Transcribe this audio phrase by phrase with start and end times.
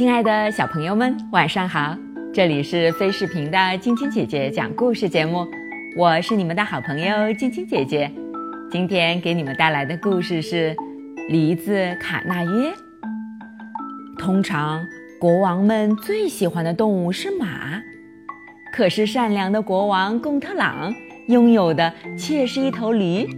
[0.00, 1.94] 亲爱的小朋友们，晚上好！
[2.32, 5.46] 这里是飞视频的晶晶姐姐讲故事节目，
[5.94, 8.10] 我是你们的好朋友晶晶姐姐。
[8.70, 10.74] 今天给你们带来的故事是
[11.28, 12.70] 《梨子卡纳约》。
[14.18, 14.82] 通常，
[15.20, 17.78] 国王们最喜欢的动物是马，
[18.72, 20.90] 可是善良的国王贡特朗
[21.28, 23.28] 拥有的却是一头驴，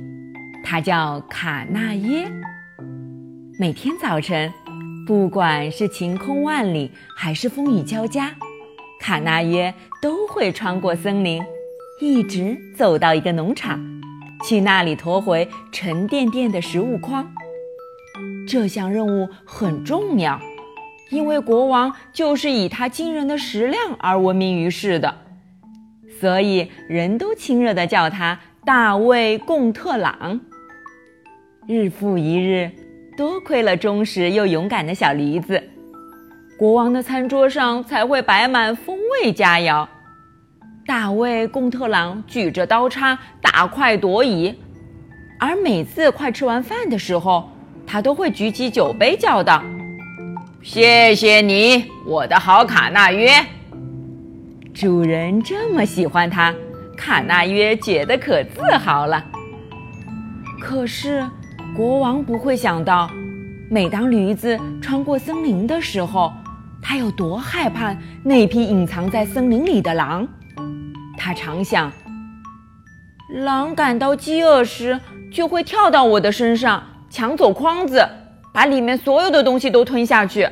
[0.62, 2.30] 它叫卡纳耶。
[3.58, 4.48] 每天早晨。
[5.04, 8.32] 不管是晴空万里，还是风雨交加，
[9.00, 11.42] 卡纳约都会穿过森林，
[12.00, 13.80] 一直走到一个农场，
[14.46, 17.28] 去那里驮回沉甸甸的食物筐。
[18.46, 20.40] 这项任务很重要，
[21.10, 25.12] 因为国王就是以他惊人的食量而闻名于世的，
[26.20, 30.40] 所以人都亲热地叫他大卫·贡特朗。
[31.66, 32.70] 日复一日。
[33.14, 35.62] 多亏了忠实又勇敢的小驴子，
[36.58, 39.86] 国王的餐桌上才会摆满风味佳肴。
[40.86, 44.54] 大卫·贡特朗举着刀叉大快朵颐，
[45.38, 47.50] 而每次快吃完饭的时候，
[47.86, 49.62] 他都会举起酒杯叫道
[50.64, 53.30] ：“谢谢你，我的好卡纳约。”
[54.72, 56.54] 主人这么喜欢他，
[56.96, 59.22] 卡纳约觉得可自豪了。
[60.58, 61.22] 可是。
[61.74, 63.10] 国王不会想到，
[63.70, 66.30] 每当驴子穿过森林的时候，
[66.82, 70.28] 他有多害怕那匹隐藏在森林里的狼。
[71.16, 71.90] 他常想，
[73.30, 75.00] 狼感到饥饿时
[75.32, 78.06] 就会跳到我的身上，抢走筐子，
[78.52, 80.46] 把里面所有的东西都吞下去。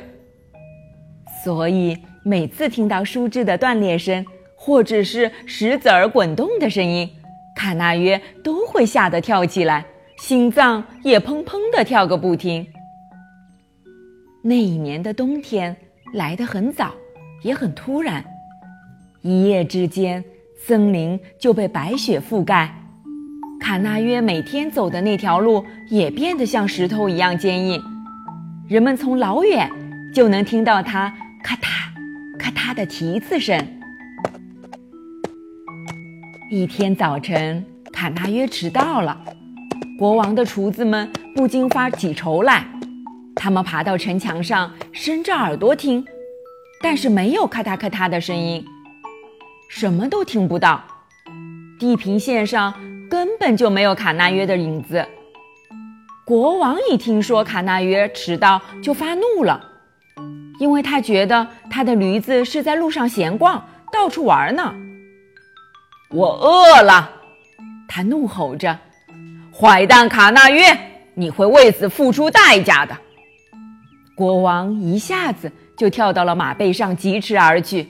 [1.45, 4.25] 所以，每次听到树枝的断裂声，
[4.57, 7.11] 或者是石子儿滚动的声音，
[7.55, 9.85] 卡纳约都会吓得跳起来。
[10.21, 12.67] 心脏也砰砰地跳个不停。
[14.43, 15.75] 那一年的冬天
[16.13, 16.93] 来得很早，
[17.43, 18.23] 也很突然，
[19.23, 20.23] 一夜之间，
[20.59, 22.71] 森林就被白雪覆盖。
[23.59, 27.83] 卡纳约每天走的那条路也变得像石头一样坚硬，
[28.69, 29.71] 人们从老远
[30.15, 33.59] 就能听到它咔嗒咔嗒的蹄子声。
[36.51, 39.19] 一天早晨，卡纳约迟到了。
[40.01, 42.67] 国王的厨子们不禁发起愁来，
[43.37, 46.03] 他们爬到城墙上，伸着耳朵听，
[46.83, 48.65] 但是没有咔嗒咔嗒的声音，
[49.69, 50.83] 什么都听不到。
[51.79, 52.73] 地平线上
[53.11, 55.07] 根本就没有卡纳约的影子。
[56.25, 59.63] 国王一听说卡纳约迟到，就发怒了，
[60.59, 63.63] 因为他觉得他的驴子是在路上闲逛，
[63.93, 64.75] 到处玩呢。
[66.09, 67.11] 我饿了，
[67.87, 68.79] 他怒吼着。
[69.61, 70.75] 坏蛋卡纳约，
[71.13, 72.97] 你会为此付出代价的！
[74.15, 77.87] 国王一下子就跳到了马背上，疾驰而去。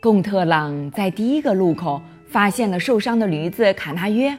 [0.00, 4.36] 贡特朗在第一个路口发现了受伤的驴子卡纳约，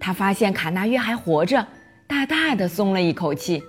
[0.00, 1.64] 他发现卡纳约还活着，
[2.08, 3.62] 大大的松了一口气。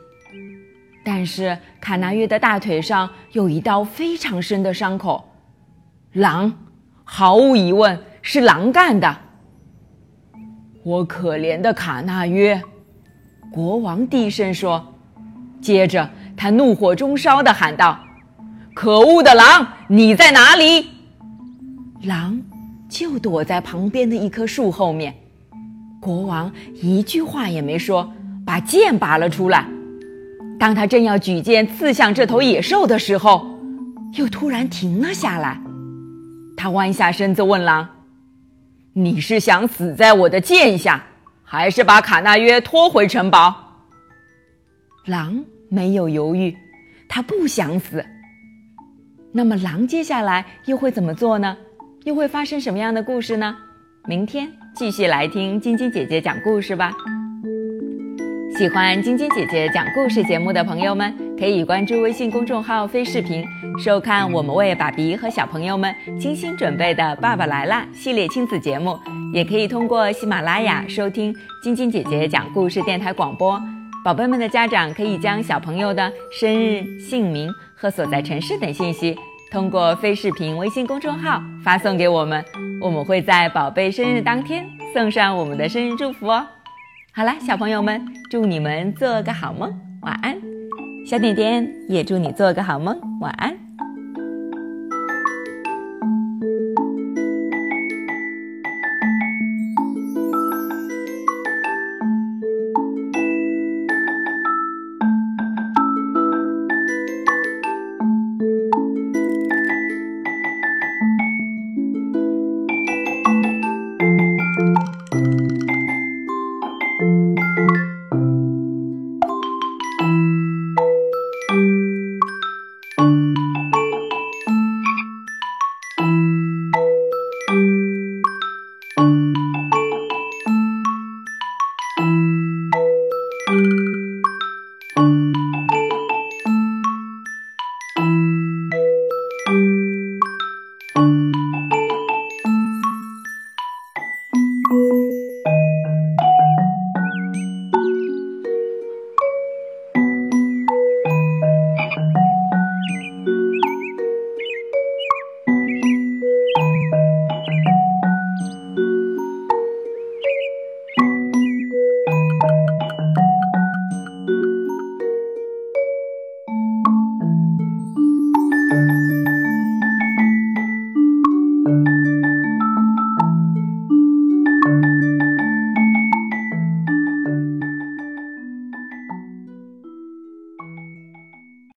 [1.03, 5.23] 但是卡纳约的大腿上有一道非常深的伤口，
[6.13, 6.51] 狼，
[7.03, 9.15] 毫无疑问是狼干的。
[10.85, 12.61] 我可怜的卡纳约，
[13.51, 14.93] 国王低声说。
[15.59, 16.07] 接着，
[16.37, 17.99] 他怒火中烧地喊道
[18.75, 20.89] ：“可恶的狼，你在哪里？”
[22.05, 22.39] 狼
[22.87, 25.11] 就躲在旁边的一棵树后面。
[25.99, 28.07] 国王一句话也没说，
[28.45, 29.65] 把剑拔了出来。
[30.59, 33.43] 当他正要举剑刺向这头野兽的时候，
[34.13, 35.59] 又突然停了下来。
[36.55, 37.89] 他弯下身子问狼。
[38.97, 41.03] 你是想死在我的剑下，
[41.43, 43.53] 还是把卡纳约拖回城堡？
[45.03, 46.55] 狼没有犹豫，
[47.09, 48.05] 他不想死。
[49.33, 51.57] 那么，狼接下来又会怎么做呢？
[52.05, 53.57] 又会发生什么样的故事呢？
[54.05, 56.93] 明天继续来听晶晶姐姐讲故事吧。
[58.57, 63.45] 喜欢晶晶姐姐讲故事节目的朋友们，可以关注微信公众号“飞视频”，
[63.83, 68.97] 收看我们为爸比和小朋友们精心准备的《爸爸来啦》系列亲子节目。
[69.33, 73.61] 也可以通过喜马拉雅收听晶晶姐姐讲故事电台广播。
[74.03, 79.17] 宝贝们的家长可以将小朋友的生日、姓名和所在城市等信息，
[79.51, 82.43] 通过飞视频微信公众号发送给我们，
[82.81, 86.47] 我们会在宝贝生日当天送上我们的生日祝福哦。
[87.13, 90.44] 好了，小朋友们，祝你们做个好梦，晚安。
[91.05, 93.64] 小点点也祝你做个好梦，晚安。